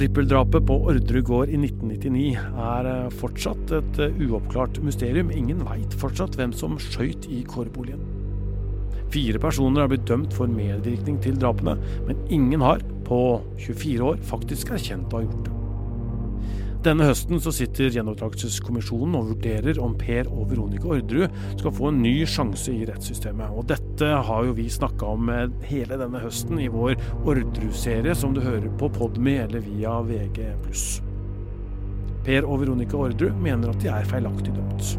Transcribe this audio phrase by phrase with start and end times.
[0.00, 2.30] Trippeldrapet på Orderud gård i 1999
[2.64, 5.28] er eh, fortsatt et eh, uoppklart mysterium.
[5.28, 8.00] Ingen veit fortsatt hvem som skøyt i kårboligen.
[9.12, 11.76] Fire personer har blitt dømt for medvirkning til drapene,
[12.08, 13.20] men ingen har, på
[13.60, 15.59] 24 år, faktisk erkjent å ha gjort det.
[16.80, 21.98] Denne høsten så sitter Gjenopptakelseskommisjonen og vurderer om Per og Veronica Orderud skal få en
[22.00, 23.52] ny sjanse i rettssystemet.
[23.52, 25.28] Og dette har jo vi snakka om
[25.68, 30.48] hele denne høsten i vår Orderud-serie, som du hører på Podme eller via VG+.
[32.24, 34.96] Per og Veronica Orderud mener at de er feilaktig dømt.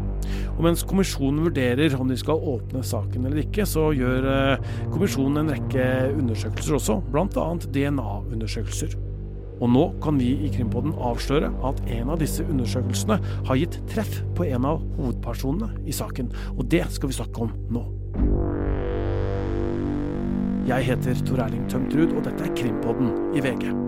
[0.52, 5.42] Og mens kommisjonen vurderer om de skal åpne saken eller ikke, så gjør eh, kommisjonen
[5.42, 7.48] en rekke undersøkelser også, bl.a.
[7.74, 8.94] DNA-undersøkelser.
[9.62, 14.18] Og nå kan vi i Krimpodden avsløre at en av disse undersøkelsene har gitt treff
[14.36, 16.32] på en av hovedpersonene i saken.
[16.56, 17.86] Og det skal vi snakke om nå.
[20.66, 23.81] Jeg heter Tor Erling Tømtrud, og dette er Krimpodden i VG.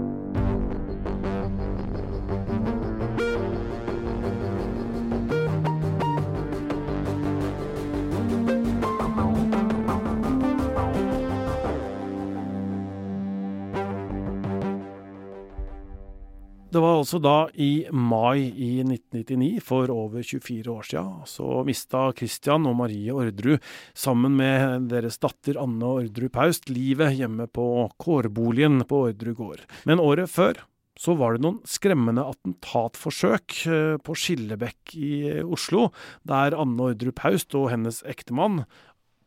[17.05, 22.79] Altså da i mai i 1999, for over 24 år siden, så mista Christian og
[22.81, 23.61] Marie Orderud,
[23.93, 27.67] sammen med deres datter Anne Orderud Paust, livet hjemme på
[28.01, 29.67] kårboligen på Orderud gård.
[29.85, 30.65] Men året før
[30.99, 35.89] så var det noen skremmende attentatforsøk eh, på Skillebekk i Oslo,
[36.23, 38.63] der Anne Orderud Paust og hennes ektemann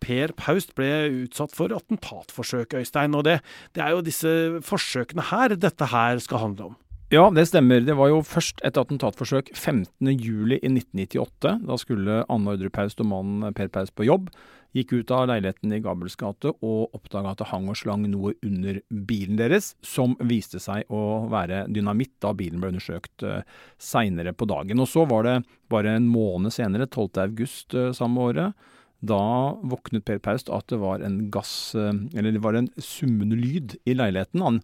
[0.01, 0.89] Per Paust ble
[1.25, 3.17] utsatt for attentatforsøk, Øystein.
[3.17, 3.39] Og det,
[3.75, 4.33] det er jo disse
[4.65, 6.77] forsøkene her dette her skal handle om.
[7.07, 7.79] Ja, det stemmer.
[7.87, 11.51] Det var jo først et attentatforsøk 15.07.1998.
[11.63, 14.25] Da skulle Anne Ordre Paust og mannen Per Paust på jobb.
[14.75, 18.33] Gikk ut av leiligheten i Gabels gate og oppdaga at det hang og slang noe
[18.43, 23.39] under bilen deres, som viste seg å være dynamitt da bilen ble undersøkt uh,
[23.79, 24.83] seinere på dagen.
[24.83, 25.37] Og så var det
[25.71, 28.67] bare en måned senere, 12.8 uh, samme året,
[28.99, 29.21] da
[29.63, 33.79] våknet Per Paust at det var en gass, uh, eller det var en summende lyd
[33.87, 34.43] i leiligheten.
[34.43, 34.59] Han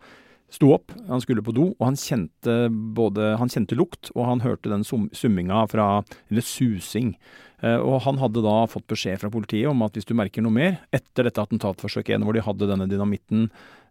[0.53, 4.43] sto opp, han skulle på do, og han kjente både Han kjente lukt, og han
[4.43, 7.15] hørte den summinga fra Eller susing.
[7.63, 10.53] Eh, og han hadde da fått beskjed fra politiet om at hvis du merker noe
[10.53, 13.47] mer, etter dette attentatforsøket hvor de hadde denne dynamitten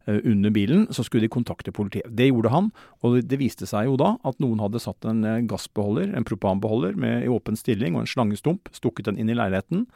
[0.07, 2.11] eh, under bilen, så skulle de kontakte politiet.
[2.13, 2.69] Det gjorde han,
[3.01, 6.99] og det viste seg jo da at noen hadde satt en eh, gassbeholder, en propanbeholder,
[7.01, 9.87] med, i åpen stilling og en slangestump, stukket den inn i leiligheten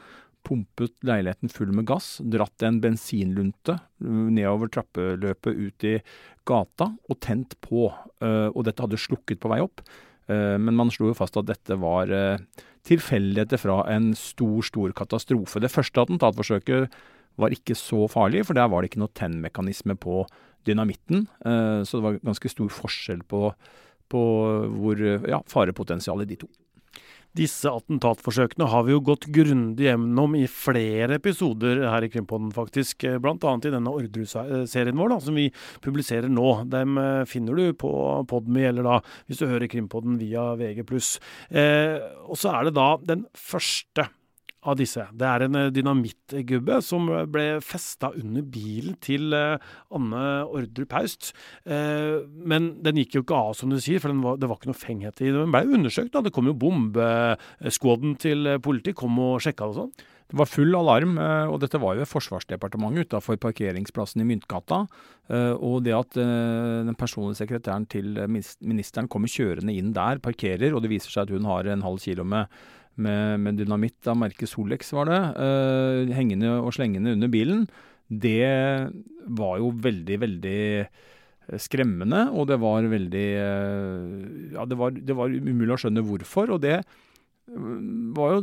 [0.46, 5.94] pumpet leiligheten full med gass, dratt en bensinlunte nedover trappeløpet ut i
[6.46, 7.88] gata og tent på.
[8.22, 9.82] Eh, og dette hadde slukket på vei opp.
[10.30, 12.12] Eh, men man slo jo fast at dette var
[12.86, 15.62] tilfeldigheter fra en stor, stor katastrofe.
[15.62, 17.00] Det første attentatforsøket
[17.36, 20.22] var ikke så farlig, for der var det ikke noe tennmekanisme på
[20.66, 21.26] dynamitten.
[21.42, 23.50] Så det var ganske stor forskjell på,
[24.08, 24.22] på
[24.78, 26.48] hvor ja, farepotensialet de to.
[27.36, 33.04] Disse attentatforsøkene har vi jo gått grundig gjennom i flere episoder her i Krimpodden, faktisk.
[33.22, 35.48] Blant annet i denne Orderud-serien vår, da, som vi
[35.84, 36.48] publiserer nå.
[36.72, 37.92] Dem eh, finner du på
[38.30, 40.86] Podmy, eller da hvis du hører Krimpodden via VG+.
[41.50, 44.08] Eh, og så er det da den første
[44.66, 45.04] av disse.
[45.14, 49.62] Det er en eh, dynamittgubbe som ble festa under bilen til eh,
[49.94, 51.32] Anne Ordrup Paust.
[51.64, 54.72] Eh, men den gikk jo ikke av, som du sier, for var, det var ikke
[54.72, 55.54] noe fenghet i den.
[55.54, 56.12] ble undersøkt.
[56.14, 56.24] da.
[56.24, 60.06] Det kom jo bombeskåden til politiet, kom og sjekka det og sånn.
[60.26, 64.80] Det var full alarm, og dette var jo Forsvarsdepartementet utafor parkeringsplassen i Myntgata.
[65.62, 70.90] Og det at den personlige sekretæren til ministeren kommer kjørende inn der, parkerer, og det
[70.90, 72.50] viser seg at hun har en halv kilo med
[73.02, 77.66] med, med dynamitt av merket Solex, var det, uh, hengende og slengende under bilen,
[78.06, 78.46] det
[79.38, 85.16] var jo veldig, veldig eh, skremmende, og det var veldig uh, Ja, det var, det
[85.18, 86.78] var, umulig å skjønne hvorfor, og det
[87.46, 88.38] var jo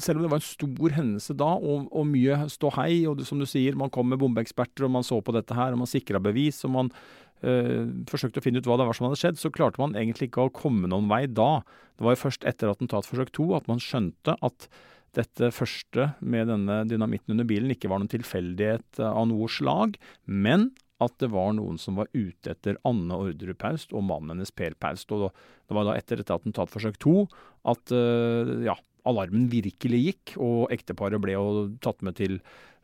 [0.00, 3.40] Selv om det var en stor hendelse da, og, og mye ståhei, og det, som
[3.40, 6.20] du sier, man kom med bombeeksperter, og man så på dette her, og man sikra
[6.22, 9.52] bevis, og man eh, forsøkte å finne ut hva det var som hadde skjedd, så
[9.54, 11.62] klarte man egentlig ikke å komme noen vei da.
[11.98, 14.68] Det var jo først etter attentatforsøk to at man skjønte at
[15.16, 19.96] dette første med denne dynamitten under bilen ikke var noen tilfeldighet av noe slag,
[20.26, 20.70] men
[21.02, 24.74] at det var noen som var ute etter Anne Orderud Paust og mannen hennes Per
[24.82, 25.10] Paust.
[25.14, 27.22] Og det var da etter dette attentatforsøk to
[27.70, 28.74] at uh, ja,
[29.08, 31.46] alarmen virkelig gikk, og ekteparet ble jo
[31.84, 32.38] tatt med til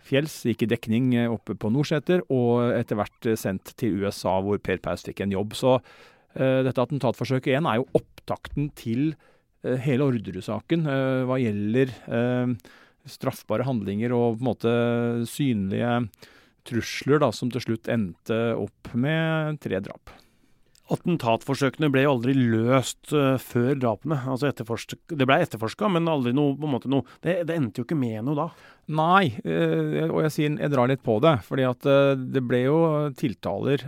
[0.05, 4.37] fjells, gikk i dekning eh, oppe på Nordseter, og etter hvert eh, sendt til USA,
[4.45, 5.57] hvor Per Paus fikk en jobb.
[5.59, 11.95] Så uh, dette attentatforsøket igjen er jo opptakten til uh, hele Orderud-saken uh, hva gjelder
[13.05, 14.75] straffbare handlinger og på en måte
[15.29, 15.99] synlige
[16.65, 20.13] trusler da, som til slutt endte opp med tre drap.
[20.93, 24.19] Attentatforsøkene ble jo aldri løst uh, før drapene.
[24.29, 27.87] Altså det ble etterforska, men aldri noe, på en måte noe det, det, endte jo
[27.87, 28.49] ikke med noe da.
[28.93, 31.39] Nei, uh, og jeg sier jeg drar litt på det.
[31.47, 32.81] fordi at uh, det ble jo
[33.17, 33.87] tiltaler.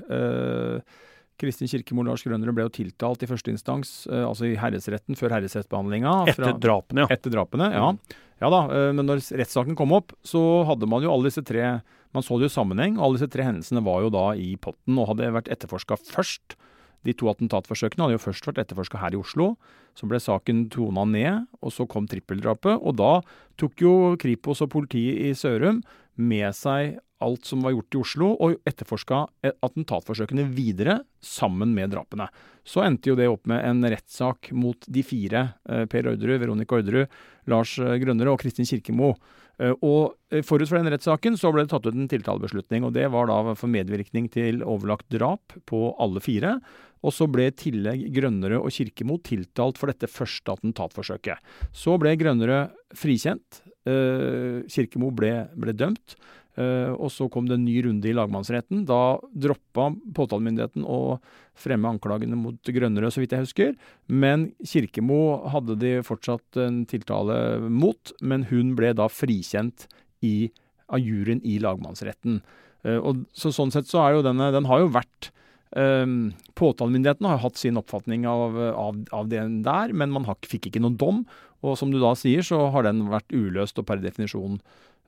[1.37, 6.15] Kristin Kirkemo Lars Grønnerud ble jo tiltalt i første instans, altså i herresretten før herresrettsbehandlinga.
[6.33, 7.11] Etter drapene, ja.
[7.13, 7.91] Etter drapene, ja.
[7.93, 8.23] Mm.
[8.41, 8.61] Ja da,
[8.97, 11.79] men når rettssaken kom opp, så hadde man jo alle disse tre
[12.17, 12.97] Man så det jo i sammenheng.
[12.97, 16.57] Alle disse tre hendelsene var jo da i potten og hadde vært etterforska først
[17.05, 19.55] de to attentatforsøkene hadde jo først vært etterforska her i Oslo.
[19.97, 22.81] Så ble saken tona ned, og så kom trippeldrapet.
[22.81, 23.13] Og da
[23.61, 25.83] tok jo Kripos og politiet i Sørum
[26.17, 29.23] med seg alt som var gjort i Oslo, og etterforska
[29.65, 32.27] attentatforsøkene videre sammen med drapene.
[32.67, 36.77] Så endte jo det opp med en rettssak mot de fire, eh, Per Orderud, Veronica
[36.77, 37.09] Orderud,
[37.47, 39.15] Lars Grønnere og Kristin Kirkemo.
[39.63, 42.87] Eh, og eh, Forut for den rettssaken så ble det tatt ut en tiltalebeslutning.
[42.87, 46.59] og Det var da for medvirkning til overlagt drap på alle fire.
[47.07, 51.53] Og så ble i tillegg Grønnere og Kirkemo tiltalt for dette første attentatforsøket.
[51.77, 52.67] Så ble Grønnere
[52.97, 53.63] frikjent.
[53.87, 56.17] Eh, Kirkemo ble, ble dømt.
[56.57, 58.87] Uh, og så kom det en ny runde i lagmannsretten.
[58.89, 61.19] Da droppa påtalemyndigheten å
[61.57, 63.75] fremme anklagene mot Grønnerød, så vidt jeg husker.
[64.09, 65.21] Men Kirkemo
[65.53, 69.85] hadde de fortsatt en tiltale mot, men hun ble da frikjent
[70.25, 70.49] i,
[70.89, 72.41] av juryen i lagmannsretten.
[72.87, 75.31] Uh, og så Sånn sett så er jo denne Den har jo vært
[75.77, 80.71] um, Påtalemyndigheten har hatt sin oppfatning av, av, av det der, men man har, fikk
[80.71, 81.27] ikke noen dom.
[81.67, 84.61] Og som du da sier, så har den vært uløst og per definisjon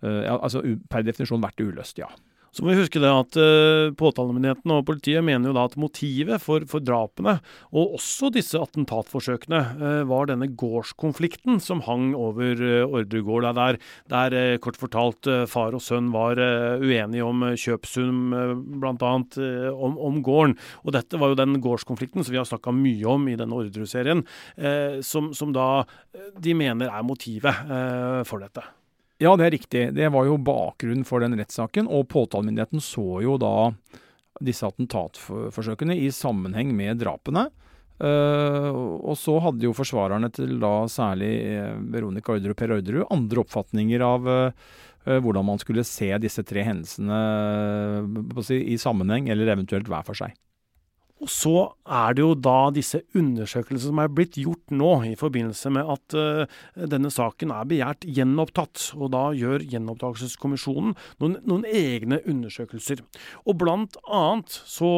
[0.03, 2.11] uh, altså per definisjon vært uløst, ja.
[2.53, 6.43] Så må vi huske det at uh, Påtalemyndigheten og politiet mener jo da at motivet
[6.43, 7.39] for, for drapene,
[7.73, 13.49] og også disse attentatforsøkene, uh, var denne gårdskonflikten som hang over uh, Ordregård.
[13.59, 13.79] Der,
[14.11, 18.33] der kort fortalt far og sønn var uenige om kjøpsum,
[18.81, 19.13] bl.a.
[19.73, 20.57] om, om gården.
[20.85, 24.25] Og dette var jo den gårdskonflikten som vi har snakka mye om i denne Orderud-serien,
[25.05, 25.85] som, som, da
[26.39, 28.67] de mener er motivet for dette.
[29.19, 29.81] Ja, det er riktig.
[29.97, 31.89] Det var jo bakgrunnen for den rettssaken.
[31.91, 33.71] Og påtalemyndigheten så jo da
[34.45, 37.49] disse attentatforsøkene i sammenheng med drapene.
[37.99, 38.71] Uh,
[39.11, 43.43] og så hadde jo forsvarerne til da særlig uh, Veronica Orderud og Per Orderud andre
[43.43, 44.53] oppfatninger av uh,
[45.09, 47.19] hvordan man skulle se disse tre hendelsene
[48.39, 50.37] uh, i sammenheng, eller eventuelt hver for seg.
[51.19, 51.55] Og så
[51.89, 56.15] er det jo da disse undersøkelsene som er blitt gjort nå, i forbindelse med at
[56.15, 56.59] uh,
[56.91, 58.91] denne saken er begjært gjenopptatt.
[58.99, 63.03] Og da gjør Gjenopptakelseskommisjonen noen, noen, egne undersøkelser.
[63.49, 64.91] Og blant annet så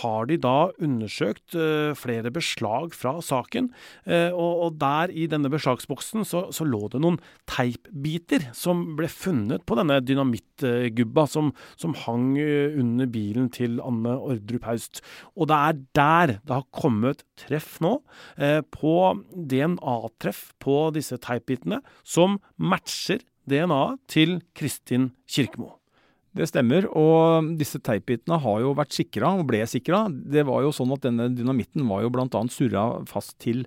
[0.00, 3.70] har de da undersøkt uh, flere beslag fra saken.
[4.08, 7.18] Uh, og, og, der i denne beslagsboksen så, så, lå det noen
[7.50, 14.64] teipbiter som ble funnet på denne dynamittgubba som, som hang under bilen til Anne Ordrup
[14.68, 15.02] Haust.
[15.36, 17.96] Og det er der det har kommet treff nå,
[18.38, 18.94] eh, på
[19.34, 25.74] DNA-treff på disse teipbitene, som matcher DNA-et til Kristin Kirkemo.
[26.36, 30.04] Det stemmer, og disse teipbitene har jo vært sikra, og ble sikra.
[30.08, 32.42] Det var jo sånn at denne dynamitten var jo bl.a.
[32.54, 33.64] surra fast til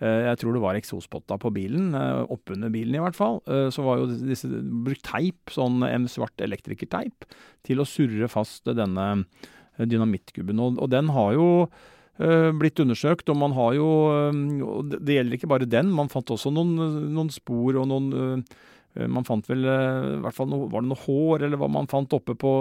[0.00, 3.42] eh, jeg tror det var eksospotta på bilen, eh, oppunder bilen i hvert fall.
[3.44, 7.28] Eh, så var jo disse brukt teip, sånn en svart elektrikerteip,
[7.68, 9.26] til å surre fast denne
[9.84, 10.62] dynamittgubben.
[10.62, 13.90] Og, og den har jo uh, blitt undersøkt, og man har jo
[14.30, 16.76] uh, Det gjelder ikke bare den, man fant også noen,
[17.12, 18.62] noen spor og noen uh,
[19.12, 22.14] man fant vel i hvert fall noe, Var det noe hår, eller hva man fant
[22.16, 22.52] oppe på,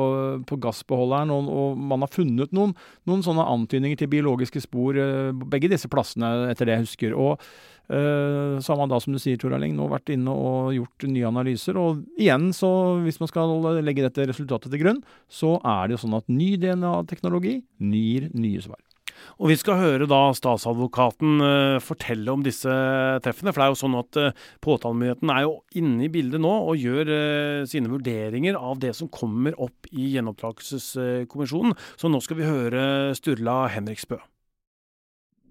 [0.43, 1.31] på gassbeholderen?
[1.31, 2.73] Og, og, man har funnet noen,
[3.07, 4.99] noen, sånne antydninger til biologiske spor
[5.47, 7.15] begge disse plassene, etter det jeg husker.
[7.15, 7.39] Og
[7.85, 11.29] så har man da, som du sier, Tor Erling, nå vært inne og gjort nye
[11.29, 11.77] analyser.
[11.77, 12.69] Og igjen, så
[13.05, 13.53] hvis man skal
[13.85, 17.59] legge dette resultatet til grunn, så er det jo sånn at ny DNA-teknologi
[17.93, 18.81] gir nye svar.
[19.39, 22.71] Og vi skal høre da statsadvokaten uh, fortelle om disse
[23.25, 23.53] treffene.
[23.53, 26.79] For det er jo sånn at uh, påtalemyndigheten er jo inne i bildet nå og
[26.79, 27.11] gjør
[27.69, 31.75] sine vurderinger av det som kommer opp i gjenopptakelseskommisjonen.
[31.99, 32.87] Så nå skal vi høre
[33.17, 34.19] Sturla Henriksbø.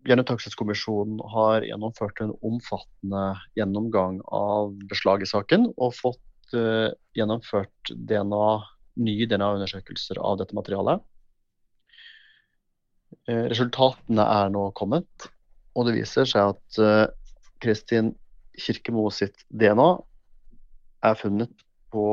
[0.04, 3.22] Gjenopptakelseskommisjonen har gjennomført en omfattende
[3.56, 8.48] gjennomgang av beslag i saken, og fått uh, gjennomført DNA,
[9.00, 11.00] nye DNA-undersøkelser av dette materialet.
[13.24, 15.28] Uh, resultatene er nå kommet,
[15.72, 17.06] og det viser seg at uh,
[17.64, 18.12] Kristin
[18.60, 19.88] Kirkemo sitt DNA
[21.08, 22.04] er funnet på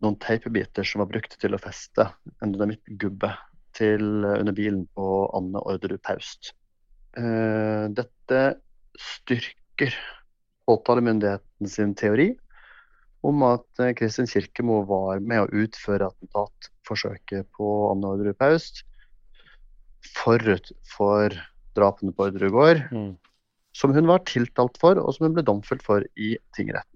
[0.00, 2.08] noen teipebiter som var brukt til å feste
[2.40, 3.34] en dynamittgubbe
[3.76, 6.54] til under bilen på Anne Orderud Paust.
[7.16, 8.42] Eh, dette
[8.98, 9.94] styrker
[10.68, 12.34] påtalemyndigheten sin teori
[13.26, 18.84] om at eh, Kristin Kirkemo var med å utføre attentatforsøket på Anne Orderud Paust.
[20.14, 21.34] forut for
[21.74, 23.10] drapene på Orderud mm.
[23.74, 26.94] som hun var tiltalt for, og som hun ble domfelt for i tingretten.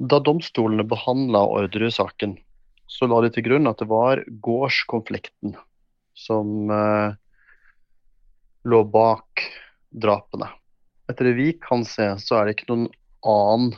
[0.00, 2.38] Da domstolene behandla Orderud-saken,
[2.86, 5.58] så la de til grunn at det var gårdskonflikten
[6.16, 7.18] som eh,
[8.64, 9.44] lå bak
[9.90, 10.50] drapene.
[11.10, 12.88] Etter det vi kan se, så er det ikke noen
[13.26, 13.72] annen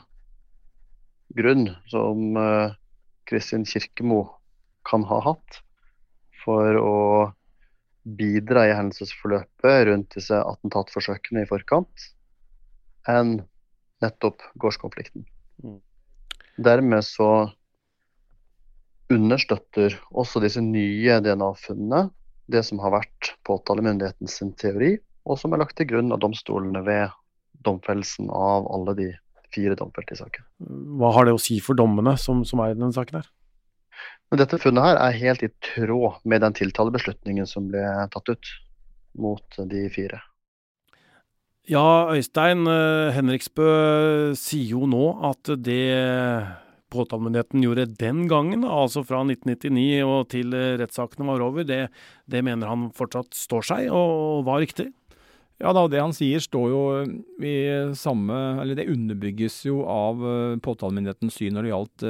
[1.36, 2.74] grunn som eh,
[3.28, 4.24] Kristin Kirkemo
[4.88, 5.62] kan ha hatt
[6.42, 6.98] for å
[8.02, 12.08] bidra i hendelsesforløpet rundt disse attentatforsøkene i forkant,
[13.08, 13.38] enn
[14.02, 15.24] nettopp gårdskonflikten.
[15.62, 15.78] Mm.
[16.58, 17.30] Dermed så
[19.12, 22.08] understøtter også disse nye DNA-funnene
[22.52, 24.94] det som har vært påtalemyndighetens teori,
[25.28, 27.12] og som er lagt til grunn av domstolene ved
[27.66, 29.10] domfellelsen av alle de
[29.52, 30.46] fire domfelte i saken.
[30.98, 33.30] Hva har det å si for dommene som, som er i denne saken her?
[34.32, 38.52] Men dette funnet her er helt i tråd med den tiltalebeslutningen som ble tatt ut
[39.20, 40.22] mot de fire.
[41.68, 43.68] Ja, Øystein eh, Henriksbø
[44.34, 45.84] sier jo nå at det
[46.92, 51.86] påtalemyndigheten gjorde den gangen, altså fra 1999 og til rettssakene var over, det,
[52.30, 54.90] det mener han fortsatt står seg og var riktig?
[55.62, 56.80] Ja da, det han sier står jo
[57.46, 57.54] i
[57.94, 62.04] samme Eller det underbygges jo av uh, påtalemyndighetens syn når det gjaldt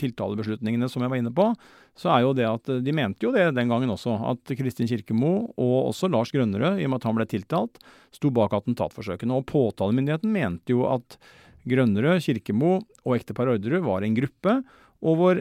[0.00, 1.50] tiltalebeslutningene som jeg var inne på.
[1.98, 5.32] Så er jo det at de mente jo det den gangen også, at Kristin Kirkemo
[5.60, 7.76] og også Lars Grønnerød, i og med at han ble tiltalt,
[8.16, 9.36] sto bak attentatforsøkene.
[9.36, 11.18] Og påtalemyndigheten mente jo at
[11.68, 14.58] Grønnerød, Kirkemo og ekteparet Orderud var en gruppe,
[15.02, 15.38] og hvor,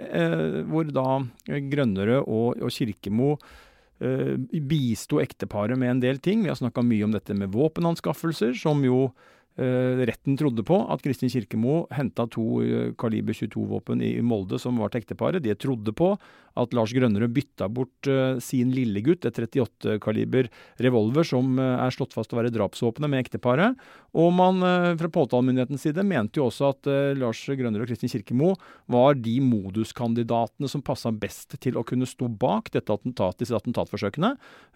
[0.69, 1.07] hvor da
[1.45, 3.35] Grønnerød og, og Kirkemo
[4.01, 4.33] Eh,
[4.65, 6.41] bisto ekteparet med en del ting.
[6.41, 11.01] Vi har snakka mye om dette med våpenanskaffelser, som jo Eh, retten trodde på at
[11.03, 15.43] Kristin Kirkemo henta to eh, kaliber 22-våpen i Molde som var til ekteparet.
[15.43, 16.13] De trodde på
[16.59, 20.49] at Lars Grønnerød bytta bort uh, sin lillegutt, et 38-kaliber
[20.83, 23.77] revolver som er slått fast å være drapsvåpenet, med ekteparet.
[24.19, 24.59] Og man
[24.99, 28.49] fra påtalemyndighetens side mente jo også at Lars Grønnerød og Kristin Kirkemo
[28.91, 34.33] var de moduskandidatene som passa best til å kunne stå bak attentat, disse attentatforsøkene.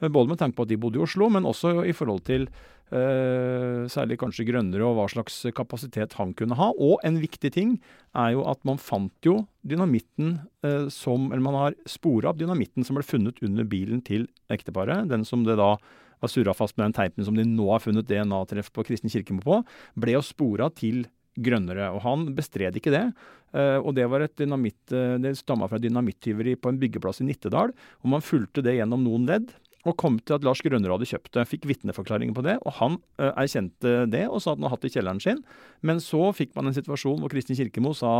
[0.07, 2.47] både med tanke på at de bodde i Oslo, men også i forhold til
[2.91, 6.69] særlig kanskje grønnere, og hva slags kapasitet han kunne ha.
[6.77, 7.75] Og en viktig ting
[8.15, 12.85] er jo at man fant jo dynamitten uh, som Eller man har spora opp dynamitten
[12.85, 15.09] som ble funnet under bilen til ekteparet.
[15.09, 15.75] Den som det da
[16.21, 19.43] var surra fast med den teipen som de nå har funnet DNA-treff på Kristen Kirkemo
[19.43, 19.59] på,
[19.99, 21.03] ble jo spora til
[21.35, 21.89] grønnere.
[21.91, 23.09] Og han bestred ikke det.
[23.55, 27.73] Uh, og det var et dynamitt, det stamma fra dynamittyveri på en byggeplass i Nittedal.
[28.03, 29.51] Og man fulgte det gjennom noen ledd
[29.85, 31.45] og kom til at Lars Grønnerud hadde kjøpt det.
[31.49, 34.85] Fikk vitneforklaringer på det, og han uh, erkjente det og sa at han hadde hatt
[34.85, 35.41] det i kjelleren sin.
[35.85, 38.13] Men så fikk man en situasjon hvor Kristin Kirkemo sa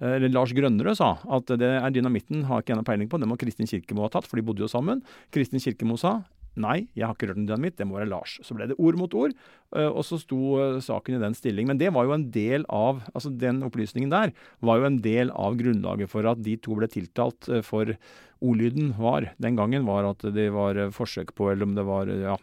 [0.00, 3.28] eh, eller Lars Grønnerød sa at det er dynamitten har ikke jeg peiling på, det
[3.28, 5.04] må Kristin Kirkemo ha tatt, for de bodde jo sammen.
[5.34, 6.22] Kristin Kirkemo sa
[6.60, 8.36] Nei, jeg har ikke rørt en dynamitt, det må være Lars.
[8.46, 9.32] Så ble det ord mot ord,
[9.74, 11.66] eh, og så sto eh, saken i den stilling.
[11.70, 14.34] Men det var jo en del av altså den opplysningen der
[14.64, 17.96] var jo en del av grunnlaget for at de to ble tiltalt eh, for
[18.44, 22.34] ordlyden var den gangen var at det var forsøk på, eller om det var ja,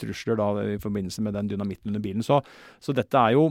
[0.00, 2.24] trusler da i forbindelse med den dynamitten under bilen.
[2.24, 2.40] Så,
[2.80, 3.50] så dette er jo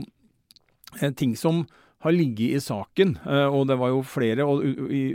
[1.16, 1.62] ting som
[2.00, 3.16] har ligget i saken.
[3.26, 4.62] Eh, og det var jo flere, og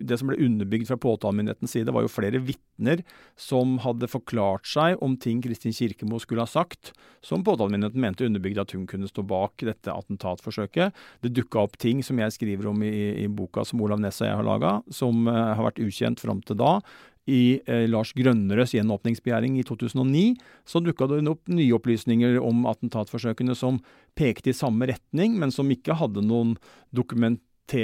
[0.05, 3.01] det som ble underbygd fra påtalemyndighetens side, var jo flere vitner
[3.39, 6.93] som hadde forklart seg om ting Kristin Kirkemo skulle ha sagt,
[7.25, 10.93] som påtalemyndigheten mente underbygde at hun kunne stå bak dette attentatforsøket.
[11.25, 14.29] Det dukka opp ting som jeg skriver om i, i boka som Olav Nessa og
[14.29, 16.77] jeg har laga, som uh, har vært ukjent fram til da
[17.25, 20.35] i eh, Lars Grønnerøds gjenåpningsbegjæring i 2009,
[20.67, 23.81] så dukka det opp nye opplysninger om attentatforsøkene som
[24.17, 26.55] pekte i samme retning, men som ikke hadde noen
[26.95, 27.81] dokument Det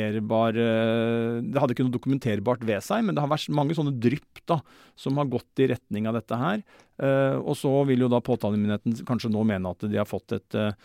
[1.58, 4.60] hadde ikke noe dokumenterbart ved seg, men det har vært mange sånne drypp da,
[4.94, 6.62] som har gått i retning av dette her.
[7.02, 10.54] Eh, og så vil jo da påtalemyndigheten kanskje nå mene at de har fått et
[10.54, 10.78] eh,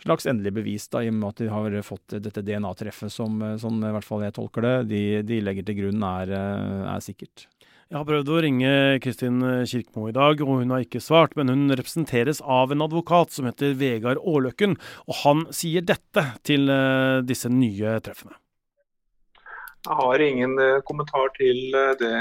[0.00, 3.76] slags endelig bevis, da, i og med at de har fått dette DNA-treffet som, som
[3.76, 7.44] i hvert fall jeg tolker det, de, de legger til grunn er, er sikkert.
[7.90, 11.32] Jeg har prøvd å ringe Kristin Kirkemo i dag, og hun har ikke svart.
[11.34, 14.76] Men hun representeres av en advokat som heter Vegard Aarløkken,
[15.10, 18.36] og han sier dette til eh, disse nye treffene.
[19.88, 22.12] Jeg har ingen eh, kommentar til eh, det,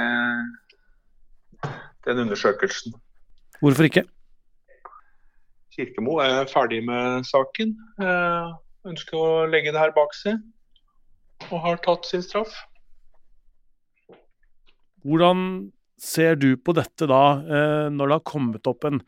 [2.10, 2.98] den undersøkelsen.
[3.62, 4.08] Hvorfor ikke?
[5.78, 7.78] Kirkemo er ferdig med saken.
[8.90, 10.42] Ønsker å legge det her bak seg,
[11.52, 12.58] og har tatt sin straff.
[15.06, 19.02] Hvordan ser du på dette da, eh, når det har kommet opp en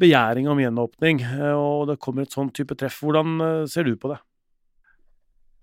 [0.00, 3.00] begjæring om gjenåpning, eh, og det kommer et sånn type treff?
[3.04, 4.18] Hvordan eh, ser du på det?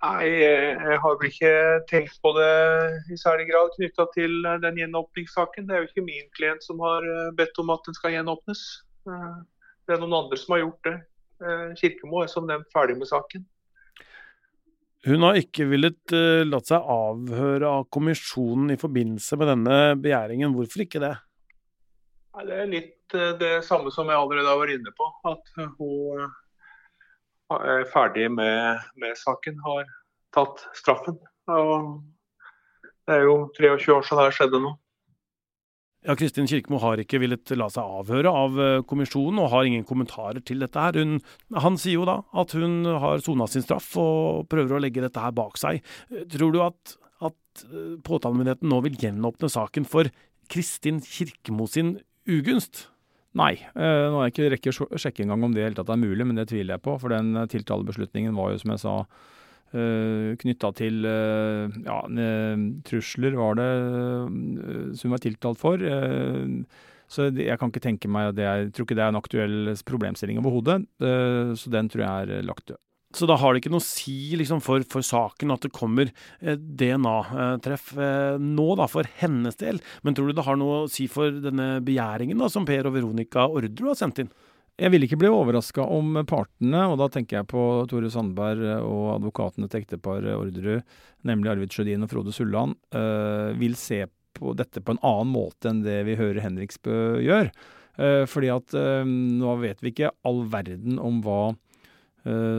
[0.06, 1.54] Nei, jeg har vel ikke
[1.90, 2.50] tenkt på det
[3.10, 5.66] i særlig grad knytta til den gjenåpningssaken.
[5.66, 8.62] Det er jo ikke min klient som har bedt om at den skal gjenåpnes.
[9.02, 10.96] Det er noen andre som har gjort det.
[11.82, 13.48] Kirkemo er som nevnt ferdig med saken.
[15.06, 20.56] Hun har ikke villet uh, latt seg avhøre av kommisjonen i forbindelse med denne begjæringen.
[20.56, 21.14] Hvorfor ikke det?
[22.36, 25.10] Nei, det er litt uh, det samme som jeg allerede har vært inne på.
[25.30, 26.26] At hun uh,
[27.60, 29.86] er ferdig med, med, saken, har
[30.34, 31.20] tatt straffen.
[31.54, 32.02] Og
[33.06, 34.74] det er jo 23 år siden det skjedde nå.
[36.06, 39.86] Ja, Kristin Kirkemo har ikke villet la seg avhøre av eh, kommisjonen, og har ingen
[39.90, 41.00] kommentarer til dette her.
[41.02, 41.18] Hun,
[41.58, 45.24] han sier jo da at hun har sona sin straff og prøver å legge dette
[45.24, 45.82] her bak seg.
[46.30, 46.94] Tror du at,
[47.26, 50.12] at eh, påtalemyndigheten nå vil gjenåpne saken for
[50.54, 51.96] Kristin Kirkemo sin
[52.30, 52.86] ugunst?
[53.36, 53.56] Nei.
[53.74, 56.22] Eh, nå har jeg ikke rekke å sjekke engang om det helt tatt er mulig,
[56.22, 57.00] men det tviler jeg på.
[57.02, 59.00] For den tiltalebeslutningen var jo, som jeg sa,
[60.42, 62.00] knytta til uh, ja,
[62.88, 63.70] trusler, var det
[65.00, 65.82] som var tiltalt for.
[67.06, 69.76] Så jeg kan ikke tenke meg at det er, tror ikke det er en aktuell
[69.86, 70.80] problemstilling overhodet.
[70.98, 72.80] så den tror jeg er lagt død.
[73.16, 76.10] Så da har det ikke noe å si liksom, for, for, saken at det kommer
[76.42, 77.94] DNA-treff
[78.42, 79.80] nå, da, for hennes del.
[80.04, 82.98] Men tror du det har noe å si for denne begjæringen da, som Per og
[82.98, 84.34] Veronica Orderud har sendt inn?
[84.76, 89.14] Jeg vil ikke bli overraska om partene, og da tenker jeg på Tore Sandberg og
[89.14, 90.84] advokatene til ekteparet Orderud,
[91.24, 94.02] nemlig Arvid Sjødin og Frode Sulland, øh, vil se
[94.36, 97.54] på dette på en annen måte enn det vi hører Henriksbø gjør.
[98.28, 101.54] Fordi at nå vet vi ikke all verden om hva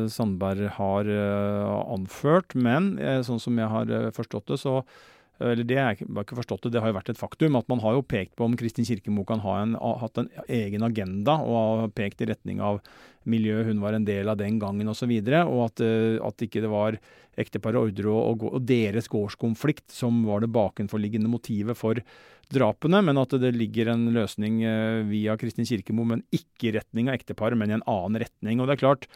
[0.09, 2.95] Sandberg har anført, men
[3.27, 4.79] sånn som jeg har forstått det, så
[5.43, 7.59] eller det har jeg ikke forstått det, det har jo vært et faktum.
[7.59, 10.87] At man har jo pekt på om Kristin Kirkemo kan ha en, hatt en egen
[10.87, 12.81] agenda, og har pekt i retning av
[13.29, 14.97] miljøet hun var en del av den gangen osv.
[14.97, 16.97] Og, så videre, og at, uh, at ikke det var
[17.37, 22.01] ekteparet Ordre og, og, deres gårdskonflikt som var det bakenforliggende motivet for
[22.49, 27.11] drapene, men at det ligger en løsning uh, via Kristin Kirkemo, men ikke i retning
[27.11, 28.63] av ekteparet, men i en annen retning.
[28.63, 29.09] Og det er klart,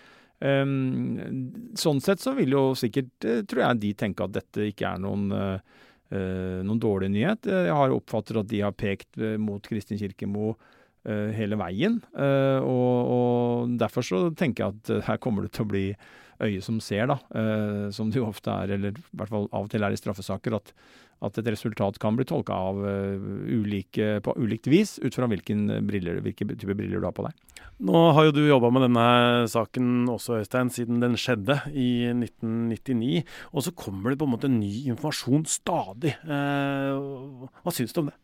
[0.45, 4.91] um, sånn sett så vil jo sikkert, uh, tror jeg, de tenke at dette ikke
[4.91, 7.47] er noen Eh, noen dårlig nyhet.
[7.47, 10.55] Eh, jeg har oppfatter at de har pekt eh, mot Kristin Kirkemo
[11.01, 11.95] hele veien.
[12.13, 15.85] Og, og, derfor så tenker jeg at her kommer det til å bli
[16.45, 17.17] øyet som ser, da.
[17.97, 20.59] Som det jo ofte er, eller i hvert fall av og til er i straffesaker,
[20.59, 20.75] at,
[21.21, 26.23] at et resultat kan bli tolka av ulike, på ulikt vis ut fra hvilken briller,
[26.25, 27.37] hvilke type briller du har på deg.
[27.81, 29.05] Nå har jo du jobba med denne
[29.49, 33.23] saken også, Øystein, siden den skjedde i 1999.
[33.57, 36.13] Og så kommer det på en måte ny informasjon stadig.
[36.21, 38.19] Eh, hva syns du om det?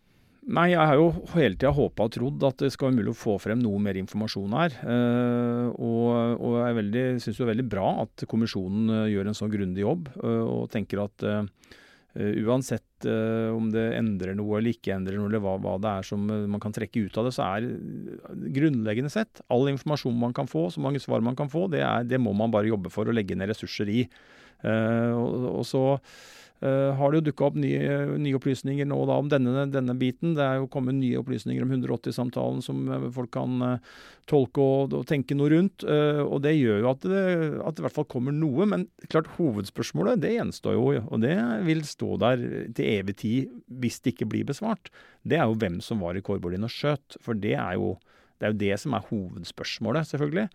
[0.47, 3.19] Nei, jeg har jo hele tida håpa og trodd at det skal være mulig å
[3.19, 4.77] få frem noe mer informasjon her.
[4.85, 9.49] Eh, og, og jeg syns det er veldig bra at kommisjonen eh, gjør en så
[9.51, 11.49] grundig jobb, eh, og tenker at eh,
[12.17, 16.09] uansett uh, om det endrer noe eller ikke endrer noe, eller hva, hva, det er
[16.09, 17.69] som uh, man kan trekke ut av det, så er
[18.57, 22.09] grunnleggende sett all informasjon man kan få, så mange svar man kan få, det, er,
[22.09, 24.07] det må man bare jobbe for å legge ned ressurser i.
[24.65, 25.83] og, og så
[26.61, 30.35] har det jo dukka opp nye, nye, opplysninger nå da om denne, denne, biten.
[30.39, 33.99] Det er jo kommet nye opplysninger om 180-samtalen som uh, folk kan uh,
[34.31, 35.85] tolke og, og, tenke noe rundt.
[35.87, 37.21] og det gjør jo at det,
[37.61, 38.67] at det, i hvert fall kommer noe.
[38.67, 41.37] Men klart hovedspørsmålet det gjenstår jo, og det
[41.69, 42.43] vil stå der
[42.75, 44.91] til evig tid hvis det ikke blir besvart.
[45.23, 47.21] Det er jo hvem som var i kårbolien og skjøt.
[47.23, 47.95] For det er jo
[48.37, 50.47] det er jo det som er hovedspørsmålet, selvfølgelig.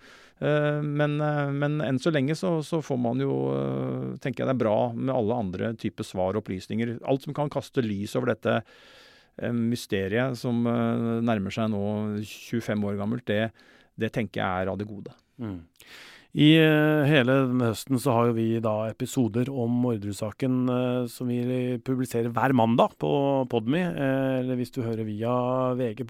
[0.42, 4.52] Eh, men, eh, men enn så lenge så, så, får man jo eh, tenker jeg
[4.52, 7.00] det er bra med alle andre typer svar og opplysninger.
[7.10, 8.62] Alt som kan kaste lys over dette
[9.42, 10.58] mysteriet som
[11.24, 11.82] nærmer seg nå
[12.28, 13.48] 25 år gammelt, det,
[13.98, 15.14] det tenker jeg er av det gode.
[15.42, 15.62] Mm.
[16.32, 21.28] I uh, hele denne høsten så har jo vi da episoder om Orderud-saken uh, som
[21.28, 23.10] vi publiserer hver mandag på
[23.52, 25.34] Podme, uh, eller hvis du hører via
[25.76, 26.06] VG+.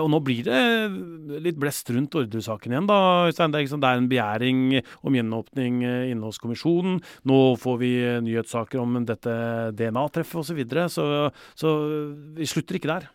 [0.00, 2.98] og nå blir det litt blest rundt Orderud-saken igjen, da.
[3.28, 3.52] Øystein.
[3.52, 4.62] Det, det er en begjæring
[5.04, 7.02] om gjenåpning inne hos kommisjonen.
[7.28, 7.92] Nå får vi
[8.24, 9.36] nyhetssaker om dette
[9.76, 10.48] DNA-treffet osv.
[10.48, 11.04] Så, videre, så
[11.58, 11.72] Så
[12.38, 13.10] vi slutter ikke der.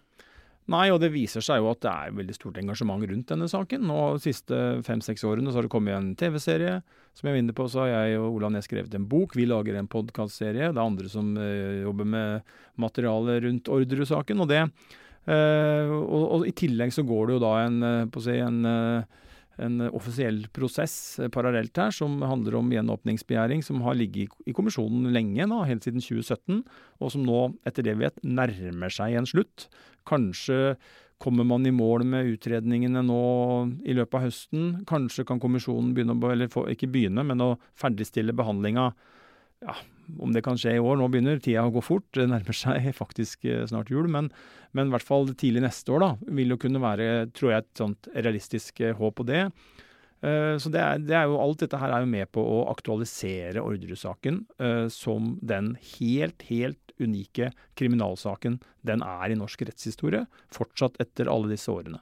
[0.69, 3.87] Nei, og det viser seg jo at det er veldig stort engasjement rundt denne saken.
[3.89, 6.81] Nå De siste fem-seks årene så har det kommet en TV-serie.
[7.17, 9.33] Som jeg vinner på, så har jeg og Olav Næss skrevet en bok.
[9.35, 10.69] Vi lager en podkastserie.
[10.69, 14.45] Det er andre som uh, jobber med materiale rundt Orderud-saken.
[14.45, 18.21] Og det uh, og, og, i tillegg så går det jo da en, uh, på
[18.21, 18.61] å si, en
[19.61, 25.45] en offisiell prosess parallelt her som handler om gjenåpningsbegjæring, som har ligget i kommisjonen lenge,
[25.51, 26.61] da, helt siden 2017,
[27.01, 29.67] og som nå, etter det vi vet, nærmer seg en slutt.
[30.07, 30.75] Kanskje
[31.21, 33.23] kommer man i mål med utredningene nå
[33.85, 34.69] i løpet av høsten.
[34.89, 38.89] Kanskje kan kommisjonen begynne, eller ikke begynne, men å ferdigstille behandlinga
[39.61, 39.75] ja,
[40.19, 42.07] om det kan skje i år, nå begynner tida å gå fort.
[42.17, 44.09] Det nærmer seg faktisk eh, snart jul.
[44.11, 44.31] Men,
[44.75, 47.83] men i hvert fall tidlig neste år da, vil jo kunne være, tror jeg, et
[47.83, 49.45] sånt realistisk eh, håp på det.
[50.25, 52.63] Eh, så det er, det er, jo, alt dette her er jo med på å
[52.73, 54.43] aktualisere Orderud-saken
[54.93, 61.71] som den helt, helt unike kriminalsaken den er i norsk rettshistorie, fortsatt etter alle disse
[61.71, 62.01] årene.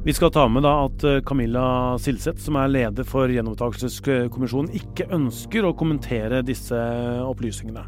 [0.00, 5.10] Vi skal ta med da at eh, Camilla Silseth, som er leder for Gjenopptakelseskommisjonen, ikke
[5.12, 6.78] ønsker å kommentere disse
[7.20, 7.84] opplysningene.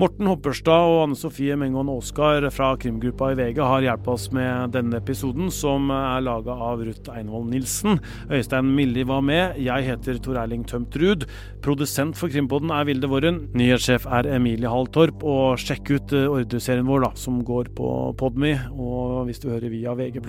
[0.00, 4.72] Morten Hopperstad og Anne Sofie Mengon Aasgard fra krimgruppa i VG har hjulpet oss med
[4.72, 8.00] denne episoden, som er laga av Ruth Einvoll Nilsen.
[8.32, 9.60] Øystein Milli var med.
[9.60, 11.26] Jeg heter Tor Erling Tømt Ruud.
[11.64, 13.42] Produsent for Krimpodden er Vilde Worren.
[13.52, 15.20] Nyhetssjef er Emilie Halltorp.
[15.28, 19.68] Og sjekk ut eh, ordreserien vår, da, som går på Podmy, Og hvis du hører
[19.72, 20.24] via VG+,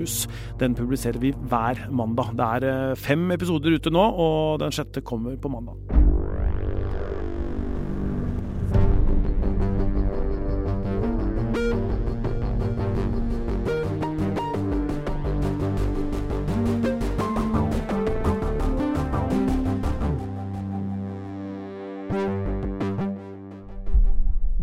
[0.59, 2.35] den publiserer vi hver mandag.
[2.35, 6.02] Det er eh, fem episoder ute nå, og den sjette kommer på mandag.